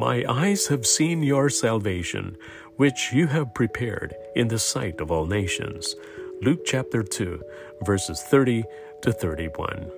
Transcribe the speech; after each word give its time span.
My 0.00 0.24
eyes 0.26 0.68
have 0.68 0.86
seen 0.86 1.22
your 1.22 1.50
salvation, 1.50 2.38
which 2.76 3.12
you 3.12 3.26
have 3.26 3.52
prepared 3.52 4.14
in 4.34 4.48
the 4.48 4.58
sight 4.58 4.98
of 4.98 5.10
all 5.12 5.26
nations. 5.26 5.94
Luke 6.40 6.60
chapter 6.64 7.02
2, 7.02 7.42
verses 7.84 8.22
30 8.22 8.64
to 9.02 9.12
31. 9.12 9.92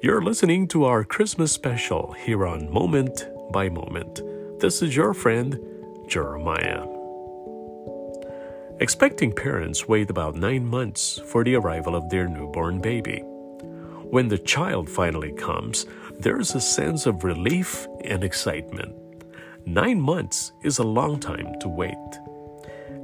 You're 0.00 0.22
listening 0.22 0.66
to 0.68 0.86
our 0.86 1.04
Christmas 1.04 1.52
special 1.52 2.12
here 2.12 2.46
on 2.46 2.72
Moment 2.72 3.28
by 3.52 3.68
Moment. 3.68 4.22
This 4.60 4.80
is 4.80 4.96
your 4.96 5.12
friend, 5.12 5.60
Jeremiah. 6.08 6.86
Expecting 8.80 9.32
parents 9.34 9.86
wait 9.86 10.08
about 10.08 10.36
nine 10.36 10.64
months 10.64 11.20
for 11.26 11.44
the 11.44 11.56
arrival 11.56 11.94
of 11.94 12.08
their 12.08 12.28
newborn 12.28 12.80
baby. 12.80 13.22
When 14.10 14.28
the 14.28 14.38
child 14.38 14.88
finally 14.88 15.32
comes, 15.32 15.84
there's 16.20 16.54
a 16.54 16.60
sense 16.60 17.06
of 17.06 17.24
relief 17.24 17.86
and 18.04 18.22
excitement. 18.22 18.94
Nine 19.66 20.00
months 20.00 20.52
is 20.62 20.78
a 20.78 20.84
long 20.84 21.18
time 21.18 21.58
to 21.60 21.68
wait. 21.68 21.92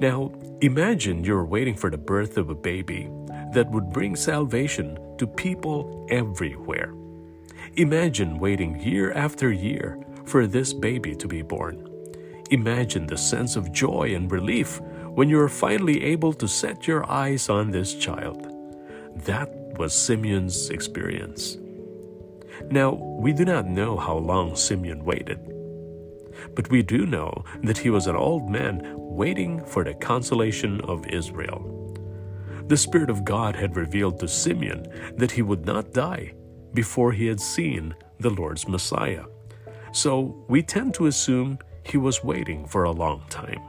Now, 0.00 0.32
imagine 0.60 1.22
you're 1.22 1.44
waiting 1.44 1.76
for 1.76 1.88
the 1.88 1.98
birth 1.98 2.36
of 2.36 2.50
a 2.50 2.54
baby 2.54 3.08
that 3.52 3.70
would 3.70 3.90
bring 3.90 4.16
salvation 4.16 4.98
to 5.18 5.26
people 5.26 6.06
everywhere. 6.10 6.92
Imagine 7.76 8.38
waiting 8.38 8.80
year 8.80 9.12
after 9.12 9.52
year 9.52 9.98
for 10.24 10.46
this 10.46 10.72
baby 10.72 11.14
to 11.14 11.28
be 11.28 11.42
born. 11.42 11.88
Imagine 12.50 13.06
the 13.06 13.16
sense 13.16 13.54
of 13.54 13.72
joy 13.72 14.14
and 14.14 14.32
relief 14.32 14.80
when 15.14 15.28
you 15.28 15.38
are 15.38 15.48
finally 15.48 16.02
able 16.02 16.32
to 16.32 16.48
set 16.48 16.88
your 16.88 17.08
eyes 17.08 17.48
on 17.48 17.70
this 17.70 17.94
child. 17.94 18.57
That 19.28 19.50
was 19.78 19.92
Simeon's 19.92 20.70
experience. 20.70 21.58
Now, 22.70 22.94
we 22.94 23.34
do 23.34 23.44
not 23.44 23.66
know 23.66 23.98
how 23.98 24.16
long 24.16 24.56
Simeon 24.56 25.04
waited, 25.04 25.38
but 26.54 26.70
we 26.70 26.82
do 26.82 27.04
know 27.04 27.44
that 27.62 27.76
he 27.76 27.90
was 27.90 28.06
an 28.06 28.16
old 28.16 28.48
man 28.48 28.80
waiting 28.96 29.62
for 29.66 29.84
the 29.84 29.92
consolation 29.92 30.80
of 30.80 31.06
Israel. 31.08 31.60
The 32.68 32.76
Spirit 32.78 33.10
of 33.10 33.26
God 33.26 33.54
had 33.54 33.76
revealed 33.76 34.18
to 34.20 34.28
Simeon 34.28 34.86
that 35.18 35.32
he 35.32 35.42
would 35.42 35.66
not 35.66 35.92
die 35.92 36.32
before 36.72 37.12
he 37.12 37.26
had 37.26 37.38
seen 37.38 37.94
the 38.20 38.30
Lord's 38.30 38.66
Messiah. 38.66 39.26
So 39.92 40.42
we 40.48 40.62
tend 40.62 40.94
to 40.94 41.04
assume 41.04 41.58
he 41.84 41.98
was 41.98 42.24
waiting 42.24 42.66
for 42.66 42.84
a 42.84 42.92
long 42.92 43.24
time. 43.28 43.60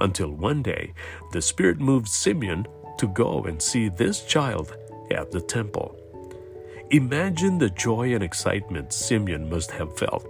Until 0.00 0.30
one 0.30 0.62
day, 0.62 0.94
the 1.32 1.42
Spirit 1.42 1.80
moved 1.80 2.06
Simeon 2.06 2.66
to 2.98 3.08
go 3.08 3.44
and 3.44 3.60
see 3.60 3.88
this 3.88 4.24
child 4.24 4.76
at 5.10 5.30
the 5.30 5.40
temple. 5.40 5.98
Imagine 6.90 7.58
the 7.58 7.70
joy 7.70 8.14
and 8.14 8.22
excitement 8.22 8.92
Simeon 8.92 9.50
must 9.50 9.70
have 9.72 9.98
felt. 9.98 10.26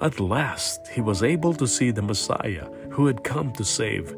At 0.00 0.20
last, 0.20 0.88
he 0.88 1.00
was 1.00 1.22
able 1.22 1.54
to 1.54 1.66
see 1.66 1.90
the 1.90 2.02
Messiah 2.02 2.68
who 2.90 3.06
had 3.06 3.24
come 3.24 3.52
to 3.52 3.64
save, 3.64 4.14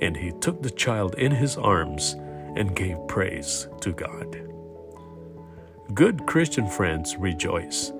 and 0.00 0.16
he 0.16 0.32
took 0.40 0.62
the 0.62 0.70
child 0.70 1.14
in 1.16 1.32
his 1.32 1.56
arms 1.56 2.16
and 2.56 2.76
gave 2.76 2.96
praise 3.06 3.68
to 3.80 3.92
God. 3.92 4.40
Good 5.94 6.26
Christian 6.26 6.68
Friends 6.68 7.16
Rejoice 7.16 7.92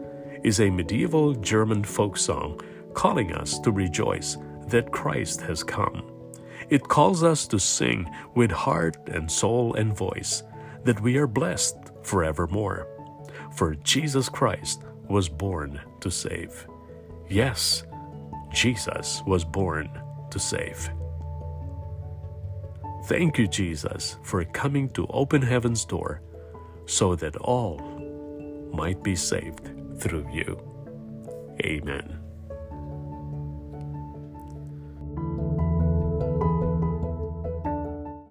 is 0.44 0.60
a 0.60 0.70
medieval 0.70 1.34
German 1.34 1.84
folk 1.84 2.16
song 2.16 2.60
calling 2.94 3.32
us 3.32 3.58
to 3.60 3.70
rejoice 3.70 4.36
that 4.68 4.92
Christ 4.92 5.40
has 5.42 5.62
come. 5.62 6.17
It 6.70 6.86
calls 6.88 7.22
us 7.22 7.46
to 7.48 7.58
sing 7.58 8.10
with 8.34 8.50
heart 8.50 8.96
and 9.08 9.30
soul 9.30 9.74
and 9.74 9.96
voice 9.96 10.42
that 10.84 11.00
we 11.00 11.16
are 11.16 11.26
blessed 11.26 11.76
forevermore. 12.02 12.86
For 13.56 13.74
Jesus 13.76 14.28
Christ 14.28 14.82
was 15.08 15.28
born 15.28 15.80
to 16.00 16.10
save. 16.10 16.66
Yes, 17.28 17.84
Jesus 18.52 19.22
was 19.26 19.44
born 19.44 19.90
to 20.30 20.38
save. 20.38 20.90
Thank 23.04 23.38
you, 23.38 23.46
Jesus, 23.46 24.18
for 24.22 24.44
coming 24.44 24.90
to 24.90 25.06
open 25.08 25.40
heaven's 25.40 25.84
door 25.84 26.20
so 26.86 27.14
that 27.16 27.36
all 27.36 27.78
might 28.72 29.02
be 29.02 29.16
saved 29.16 29.70
through 29.98 30.28
you. 30.30 30.60
Amen. 31.64 32.27